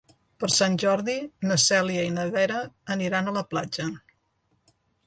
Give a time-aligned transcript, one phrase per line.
[0.43, 1.17] Per Sant Jordi
[1.51, 2.65] na Cèlia i na Vera
[2.99, 3.91] aniran a la platja.